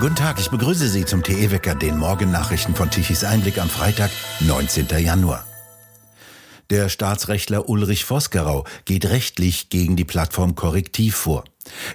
[0.00, 4.86] Guten Tag, ich begrüße Sie zum TE-Wecker, den Morgennachrichten von Tichys Einblick am Freitag, 19.
[5.00, 5.44] Januar.
[6.70, 11.42] Der Staatsrechtler Ulrich Vosgerau geht rechtlich gegen die Plattform Korrektiv vor.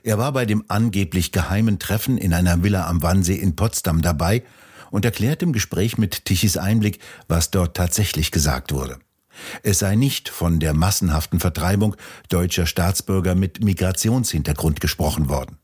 [0.04, 4.44] Er war bei dem angeblich geheimen Treffen in einer Villa am Wannsee in Potsdam dabei
[4.92, 7.00] und erklärt im Gespräch mit Tichys Einblick,
[7.30, 9.00] was dort tatsächlich gesagt wurde.
[9.62, 11.96] Es sei nicht von der massenhaften Vertreibung
[12.28, 15.58] deutscher Staatsbürger mit Migrationshintergrund gesprochen worden.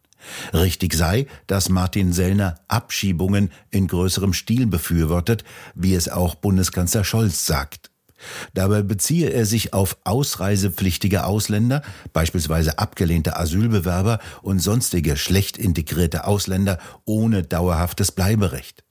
[0.54, 5.44] Richtig sei, dass Martin Sellner Abschiebungen in größerem Stil befürwortet,
[5.76, 7.90] wie es auch Bundeskanzler Scholz sagt.
[8.54, 16.80] Dabei beziehe er sich auf ausreisepflichtige Ausländer, beispielsweise abgelehnte Asylbewerber und sonstige schlecht integrierte Ausländer
[17.06, 18.84] ohne dauerhaftes Bleiberecht.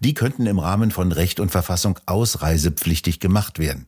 [0.00, 3.86] Die könnten im Rahmen von Recht und Verfassung ausreisepflichtig gemacht werden.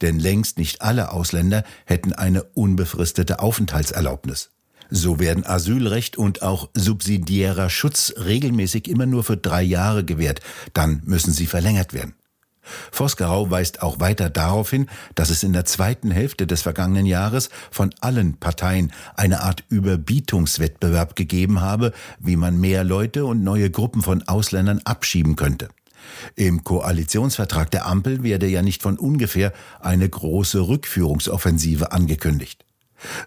[0.00, 4.50] Denn längst nicht alle Ausländer hätten eine unbefristete Aufenthaltserlaubnis.
[4.90, 10.40] So werden Asylrecht und auch subsidiärer Schutz regelmäßig immer nur für drei Jahre gewährt,
[10.74, 12.14] dann müssen sie verlängert werden.
[12.90, 17.48] Vosgerau weist auch weiter darauf hin, dass es in der zweiten Hälfte des vergangenen Jahres
[17.70, 24.02] von allen Parteien eine Art Überbietungswettbewerb gegeben habe, wie man mehr Leute und neue Gruppen
[24.02, 25.68] von Ausländern abschieben könnte.
[26.34, 32.65] Im Koalitionsvertrag der Ampel werde ja nicht von ungefähr eine große Rückführungsoffensive angekündigt.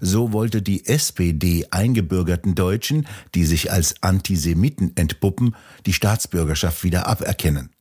[0.02, 5.55] So wollte die SPD eingebürgerten Deutschen, die sich als Antisemiten entpuppen,
[5.86, 7.71] die Staatsbürgerschaft wieder aberkennen.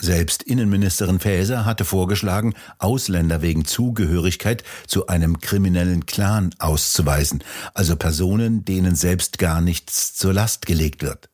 [0.00, 7.42] Selbst Innenministerin Faeser hatte vorgeschlagen, Ausländer wegen Zugehörigkeit zu einem kriminellen Clan auszuweisen,
[7.74, 11.28] also Personen, denen selbst gar nichts zur Last gelegt wird.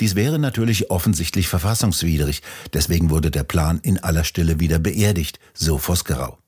[0.00, 5.78] Dies wäre natürlich offensichtlich verfassungswidrig, deswegen wurde der Plan in aller Stille wieder beerdigt, so
[5.78, 6.38] Vosgerau.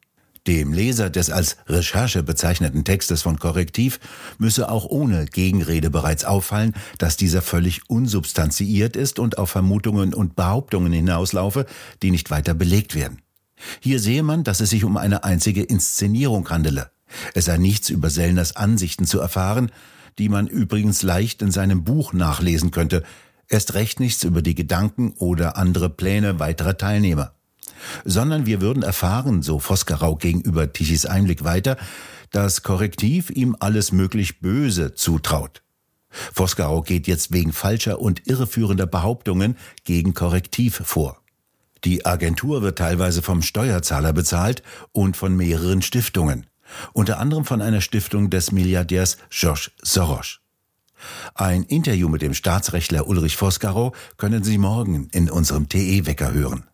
[0.50, 4.00] Dem Leser des als Recherche bezeichneten Textes von Korrektiv
[4.38, 10.34] müsse auch ohne Gegenrede bereits auffallen, dass dieser völlig unsubstanziiert ist und auf Vermutungen und
[10.34, 11.66] Behauptungen hinauslaufe,
[12.02, 13.22] die nicht weiter belegt werden.
[13.78, 16.90] Hier sehe man, dass es sich um eine einzige Inszenierung handele.
[17.32, 19.70] Es sei nichts über Sellners Ansichten zu erfahren,
[20.18, 23.04] die man übrigens leicht in seinem Buch nachlesen könnte,
[23.46, 27.34] erst recht nichts über die Gedanken oder andere Pläne weiterer Teilnehmer
[28.04, 31.76] sondern wir würden erfahren, so Vosgerau gegenüber Tichys Einblick weiter,
[32.30, 35.62] dass Korrektiv ihm alles möglich Böse zutraut.
[36.32, 41.20] Vosgerau geht jetzt wegen falscher und irreführender Behauptungen gegen Korrektiv vor.
[41.84, 44.62] Die Agentur wird teilweise vom Steuerzahler bezahlt
[44.92, 46.46] und von mehreren Stiftungen,
[46.92, 50.40] unter anderem von einer Stiftung des Milliardärs Georges Soros.
[51.34, 56.64] Ein Interview mit dem Staatsrechtler Ulrich Vosgerau können Sie morgen in unserem TE-Wecker hören.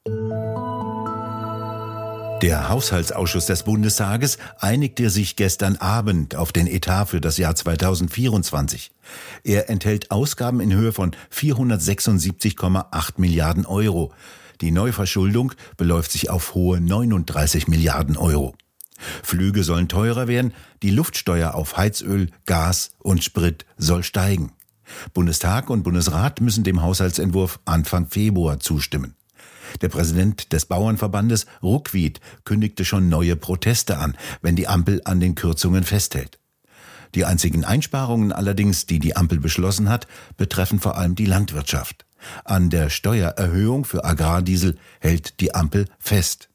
[2.43, 8.91] Der Haushaltsausschuss des Bundestages einigte sich gestern Abend auf den Etat für das Jahr 2024.
[9.43, 14.13] Er enthält Ausgaben in Höhe von 476,8 Milliarden Euro.
[14.61, 18.55] Die Neuverschuldung beläuft sich auf hohe 39 Milliarden Euro.
[19.23, 20.53] Flüge sollen teurer werden,
[20.83, 24.53] die Luftsteuer auf Heizöl, Gas und Sprit soll steigen.
[25.15, 29.16] Bundestag und Bundesrat müssen dem Haushaltsentwurf Anfang Februar zustimmen.
[29.81, 35.35] Der Präsident des Bauernverbandes Ruckwied kündigte schon neue Proteste an, wenn die Ampel an den
[35.35, 36.39] Kürzungen festhält.
[37.15, 40.07] Die einzigen Einsparungen allerdings, die die Ampel beschlossen hat,
[40.37, 42.05] betreffen vor allem die Landwirtschaft.
[42.45, 46.49] An der Steuererhöhung für Agrardiesel hält die Ampel fest.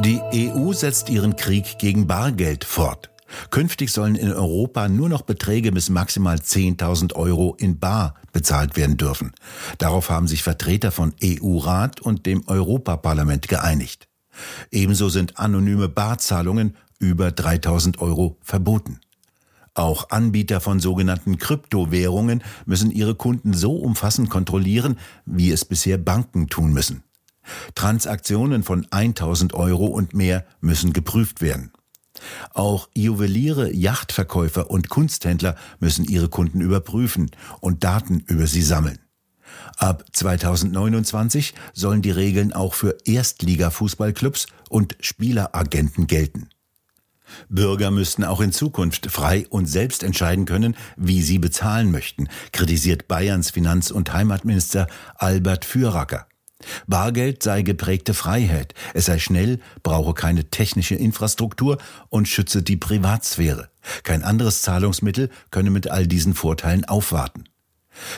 [0.00, 3.10] Die EU setzt ihren Krieg gegen Bargeld fort.
[3.50, 8.96] Künftig sollen in Europa nur noch Beträge bis maximal 10.000 Euro in Bar bezahlt werden
[8.96, 9.32] dürfen.
[9.78, 14.08] Darauf haben sich Vertreter von EU-Rat und dem Europaparlament geeinigt.
[14.70, 19.00] Ebenso sind anonyme Barzahlungen über 3.000 Euro verboten.
[19.74, 26.48] Auch Anbieter von sogenannten Kryptowährungen müssen ihre Kunden so umfassend kontrollieren, wie es bisher Banken
[26.48, 27.04] tun müssen.
[27.74, 31.70] Transaktionen von 1000 Euro und mehr müssen geprüft werden.
[32.54, 38.98] Auch Juweliere, Yachtverkäufer und Kunsthändler müssen ihre Kunden überprüfen und Daten über sie sammeln.
[39.76, 46.48] Ab 2029 sollen die Regeln auch für Erstliga-Fußballclubs und Spieleragenten gelten.
[47.48, 53.06] Bürger müssten auch in Zukunft frei und selbst entscheiden können, wie sie bezahlen möchten, kritisiert
[53.06, 56.26] Bayerns Finanz- und Heimatminister Albert Füracker.
[56.86, 61.78] Bargeld sei geprägte Freiheit, es sei schnell, brauche keine technische Infrastruktur
[62.08, 63.70] und schütze die Privatsphäre.
[64.02, 67.44] Kein anderes Zahlungsmittel könne mit all diesen Vorteilen aufwarten.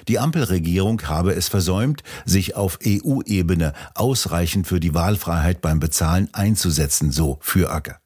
[0.09, 7.11] Die Ampelregierung habe es versäumt, sich auf EU-Ebene ausreichend für die Wahlfreiheit beim Bezahlen einzusetzen,
[7.11, 7.99] so Füracker.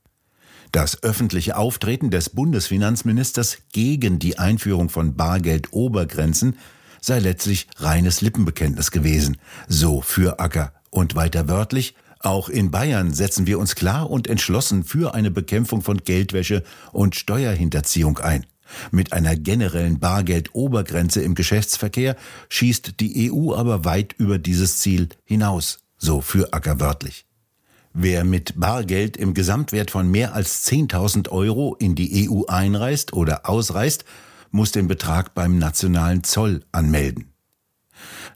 [0.73, 6.59] Das öffentliche Auftreten des Bundesfinanzministers gegen die Einführung von Bargeld-Obergrenzen
[7.05, 9.37] sei letztlich reines Lippenbekenntnis gewesen,
[9.69, 10.73] so für Acker.
[10.91, 15.83] Und weiter wörtlich, auch in Bayern setzen wir uns klar und entschlossen für eine Bekämpfung
[15.83, 16.63] von Geldwäsche
[16.93, 18.47] und Steuerhinterziehung ein.
[18.91, 22.17] Mit einer generellen Bargeldobergrenze im Geschäftsverkehr
[22.49, 27.27] schießt die EU aber weit über dieses Ziel hinaus, so für Acker wörtlich.
[27.93, 33.49] Wer mit Bargeld im Gesamtwert von mehr als 10.000 Euro in die EU einreist oder
[33.49, 34.07] ausreist,
[34.55, 37.33] muss den Betrag beim nationalen Zoll anmelden.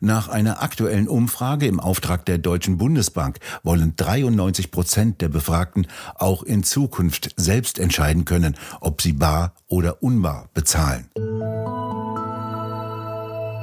[0.00, 5.86] Nach einer aktuellen Umfrage im Auftrag der Deutschen Bundesbank wollen 93 Prozent der Befragten
[6.16, 11.08] auch in Zukunft selbst entscheiden können, ob sie bar oder unbar bezahlen.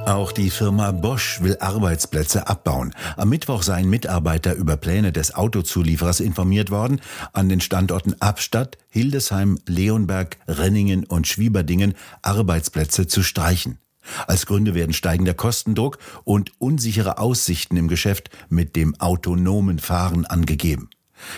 [0.06, 2.94] Auch die Firma Bosch will Arbeitsplätze abbauen.
[3.16, 7.00] Am Mittwoch seien Mitarbeiter über Pläne des Autozulieferers informiert worden,
[7.32, 13.80] an den Standorten Abstadt, Hildesheim, Leonberg, Renningen und Schwieberdingen Arbeitsplätze zu streichen.
[14.28, 20.88] Als Gründe werden steigender Kostendruck und unsichere Aussichten im Geschäft mit dem autonomen Fahren angegeben.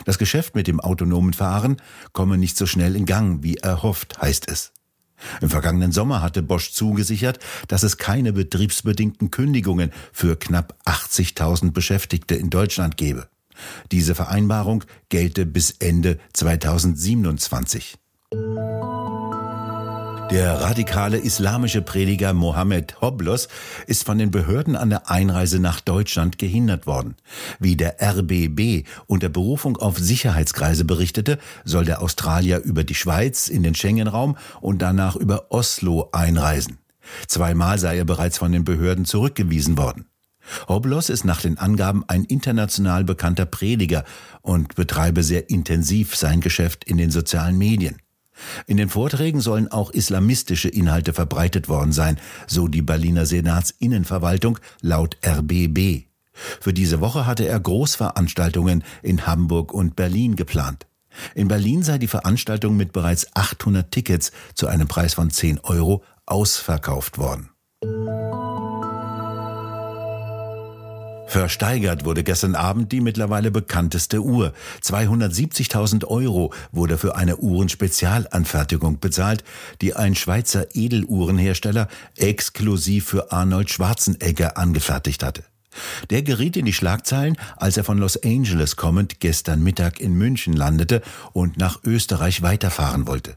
[0.05, 1.79] Das Geschäft mit dem autonomen Fahren
[2.13, 4.73] komme nicht so schnell in Gang, wie erhofft, heißt es.
[5.41, 7.39] Im vergangenen Sommer hatte Bosch zugesichert,
[7.69, 13.29] dass es keine betriebsbedingten Kündigungen für knapp 80.000 Beschäftigte in Deutschland gebe.
[13.91, 17.99] Diese Vereinbarung gelte bis Ende 2027.
[20.31, 23.49] Der radikale islamische Prediger Mohammed Hoblos
[23.87, 27.17] ist von den Behörden an der Einreise nach Deutschland gehindert worden.
[27.59, 33.63] Wie der RBB unter Berufung auf Sicherheitskreise berichtete, soll der Australier über die Schweiz in
[33.63, 36.77] den Schengen-Raum und danach über Oslo einreisen.
[37.27, 40.11] Zweimal sei er bereits von den Behörden zurückgewiesen worden.
[40.69, 44.05] Hoblos ist nach den Angaben ein international bekannter Prediger
[44.43, 47.97] und betreibe sehr intensiv sein Geschäft in den sozialen Medien.
[48.67, 55.17] In den Vorträgen sollen auch islamistische Inhalte verbreitet worden sein, so die Berliner Senatsinnenverwaltung laut
[55.27, 56.05] RBB.
[56.61, 60.87] Für diese Woche hatte er Großveranstaltungen in Hamburg und Berlin geplant.
[61.35, 66.05] In Berlin sei die Veranstaltung mit bereits 800 Tickets zu einem Preis von 10 Euro
[66.27, 67.51] ausverkauft worden.
[71.29, 74.55] Versteigert wurde gestern Abend die mittlerweile bekannteste Uhr.
[74.83, 79.45] 270.000 Euro wurde für eine Uhrenspezialanfertigung bezahlt,
[79.83, 85.45] die ein Schweizer Edeluhrenhersteller exklusiv für Arnold Schwarzenegger angefertigt hatte.
[86.09, 90.55] Der geriet in die Schlagzeilen, als er von Los Angeles kommend gestern Mittag in München
[90.55, 91.03] landete
[91.35, 93.37] und nach Österreich weiterfahren wollte.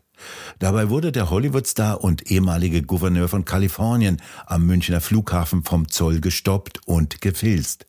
[0.59, 6.81] Dabei wurde der Hollywoodstar und ehemalige Gouverneur von Kalifornien am Münchner Flughafen vom Zoll gestoppt
[6.85, 7.85] und gefilzt.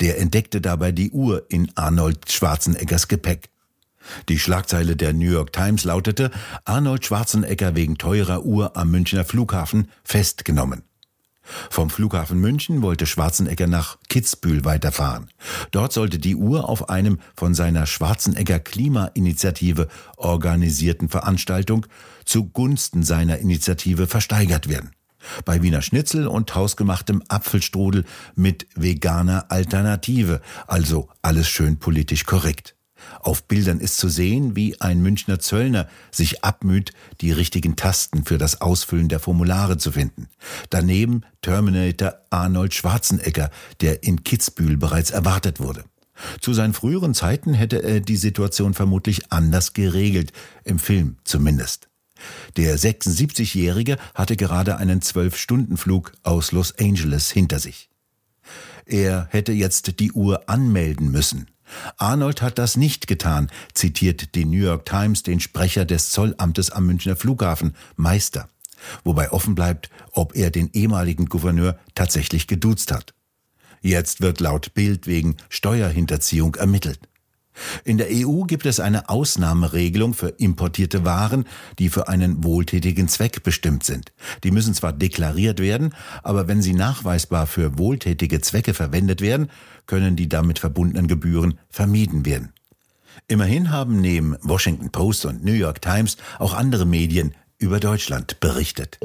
[0.00, 3.50] Der entdeckte dabei die Uhr in Arnold Schwarzeneggers Gepäck.
[4.28, 6.30] Die Schlagzeile der New York Times lautete
[6.64, 10.82] Arnold Schwarzenegger wegen teurer Uhr am Münchner Flughafen festgenommen.
[11.70, 15.28] Vom Flughafen München wollte Schwarzenegger nach Kitzbühel weiterfahren.
[15.70, 21.86] Dort sollte die Uhr auf einem von seiner Schwarzenegger Klimainitiative organisierten Veranstaltung
[22.24, 24.90] zugunsten seiner Initiative versteigert werden.
[25.44, 28.04] Bei Wiener Schnitzel und hausgemachtem Apfelstrudel
[28.34, 32.74] mit veganer Alternative, also alles schön politisch korrekt.
[33.20, 38.38] Auf Bildern ist zu sehen, wie ein Münchner Zöllner sich abmüht, die richtigen Tasten für
[38.38, 40.28] das Ausfüllen der Formulare zu finden.
[40.70, 45.84] Daneben Terminator Arnold Schwarzenegger, der in Kitzbühel bereits erwartet wurde.
[46.40, 50.32] Zu seinen früheren Zeiten hätte er die Situation vermutlich anders geregelt,
[50.64, 51.88] im Film zumindest.
[52.56, 57.88] Der 76-Jährige hatte gerade einen Zwölf-Stunden-Flug aus Los Angeles hinter sich.
[58.84, 61.46] Er hätte jetzt die Uhr anmelden müssen.
[61.96, 66.86] Arnold hat das nicht getan, zitiert die New York Times den Sprecher des Zollamtes am
[66.86, 68.48] Münchner Flughafen, Meister.
[69.04, 73.14] Wobei offen bleibt, ob er den ehemaligen Gouverneur tatsächlich geduzt hat.
[73.82, 77.00] Jetzt wird laut Bild wegen Steuerhinterziehung ermittelt.
[77.84, 81.44] In der EU gibt es eine Ausnahmeregelung für importierte Waren,
[81.78, 84.12] die für einen wohltätigen Zweck bestimmt sind.
[84.44, 89.50] Die müssen zwar deklariert werden, aber wenn sie nachweisbar für wohltätige Zwecke verwendet werden,
[89.86, 92.52] können die damit verbundenen Gebühren vermieden werden.
[93.28, 98.98] Immerhin haben neben Washington Post und New York Times auch andere Medien über Deutschland berichtet.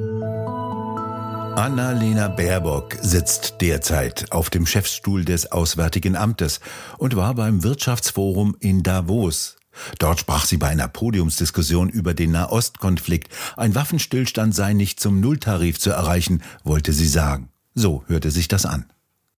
[1.56, 6.60] Annalena Baerbock sitzt derzeit auf dem Chefstuhl des Auswärtigen Amtes
[6.98, 9.56] und war beim Wirtschaftsforum in Davos.
[9.98, 13.30] Dort sprach sie bei einer Podiumsdiskussion über den Nahostkonflikt.
[13.56, 17.50] Ein Waffenstillstand sei nicht zum Nulltarif zu erreichen, wollte sie sagen.
[17.74, 18.92] So hörte sich das an.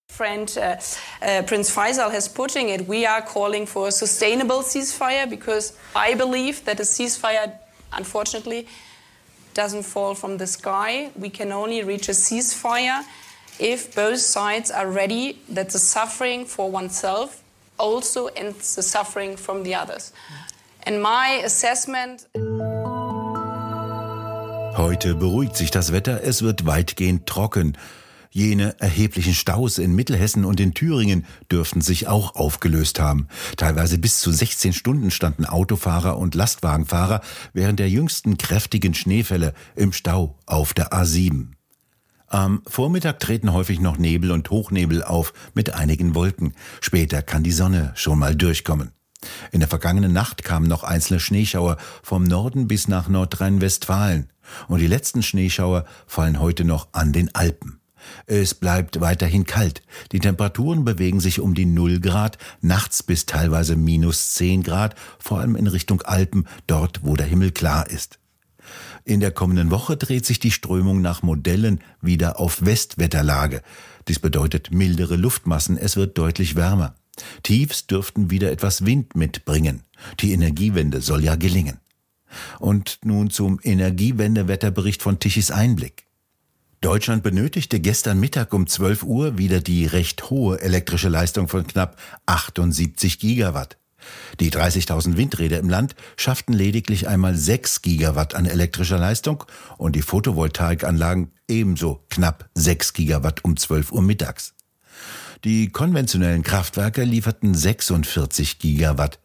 [0.07, 0.75] Friend uh,
[1.21, 6.15] uh, Prince Faisal has putting it, we are calling for a sustainable ceasefire because I
[6.15, 7.51] believe that a ceasefire,
[7.95, 8.65] unfortunately,
[9.57, 11.09] doesn't fall from the sky.
[11.15, 13.01] We can only reach a ceasefire
[13.59, 17.41] if both sides are ready that the suffering for oneself
[17.79, 20.13] also ends the suffering from the others.
[20.83, 22.27] And my assessment.
[24.77, 27.77] Heute beruhigt sich das Wetter, es wird weitgehend trocken.
[28.31, 33.27] Jene erheblichen Staus in Mittelhessen und in Thüringen dürften sich auch aufgelöst haben.
[33.55, 37.21] Teilweise bis zu 16 Stunden standen Autofahrer und Lastwagenfahrer
[37.53, 41.47] während der jüngsten kräftigen Schneefälle im Stau auf der A7.
[42.27, 46.53] Am Vormittag treten häufig noch Nebel und Hochnebel auf mit einigen Wolken.
[46.81, 48.91] Später kann die Sonne schon mal durchkommen.
[49.51, 54.27] In der vergangenen Nacht kamen noch einzelne Schneeschauer vom Norden bis nach Nordrhein-Westfalen.
[54.67, 57.79] Und die letzten Schneeschauer fallen heute noch an den Alpen.
[58.25, 59.81] Es bleibt weiterhin kalt.
[60.11, 65.39] Die Temperaturen bewegen sich um die 0 Grad, nachts bis teilweise minus 10 Grad, vor
[65.39, 68.19] allem in Richtung Alpen, dort wo der Himmel klar ist.
[69.05, 73.61] In der kommenden Woche dreht sich die Strömung nach Modellen wieder auf Westwetterlage.
[74.07, 76.95] Dies bedeutet mildere Luftmassen, es wird deutlich wärmer.
[77.43, 79.83] Tiefs dürften wieder etwas Wind mitbringen.
[80.19, 81.79] Die Energiewende soll ja gelingen.
[82.59, 86.06] Und nun zum Energiewendewetterbericht von Tichys Einblick.
[86.81, 91.99] Deutschland benötigte gestern Mittag um 12 Uhr wieder die recht hohe elektrische Leistung von knapp
[92.27, 93.77] 78 Gigawatt.
[94.39, 99.43] Die 30.000 Windräder im Land schafften lediglich einmal 6 Gigawatt an elektrischer Leistung
[99.79, 104.53] und die Photovoltaikanlagen ebenso knapp 6 Gigawatt um 12 Uhr mittags.
[105.43, 109.19] Die konventionellen Kraftwerke lieferten 46 Gigawatt.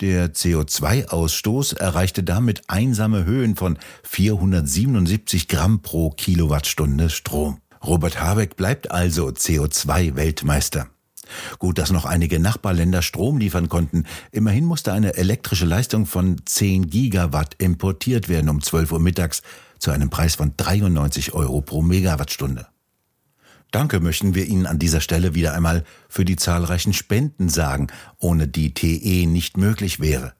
[0.00, 7.58] Der CO2-Ausstoß erreichte damit einsame Höhen von 477 Gramm pro Kilowattstunde Strom.
[7.84, 10.86] Robert Habeck bleibt also CO2-Weltmeister.
[11.58, 14.04] Gut, dass noch einige Nachbarländer Strom liefern konnten.
[14.30, 19.42] Immerhin musste eine elektrische Leistung von 10 Gigawatt importiert werden um 12 Uhr mittags
[19.80, 22.68] zu einem Preis von 93 Euro pro Megawattstunde.
[23.70, 28.48] Danke möchten wir Ihnen an dieser Stelle wieder einmal für die zahlreichen Spenden sagen, ohne
[28.48, 30.32] die TE nicht möglich wäre.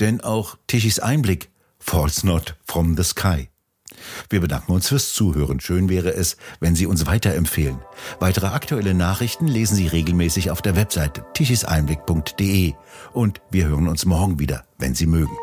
[0.00, 3.48] Denn auch Tichys Einblick falls not from the sky.
[4.30, 5.60] Wir bedanken uns fürs Zuhören.
[5.60, 7.78] Schön wäre es, wenn Sie uns weiterempfehlen.
[8.20, 12.72] Weitere aktuelle Nachrichten lesen Sie regelmäßig auf der Webseite tichiseinblick.de
[13.12, 15.36] und wir hören uns morgen wieder, wenn Sie mögen.